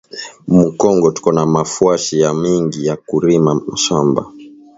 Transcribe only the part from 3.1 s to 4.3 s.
rima mashamba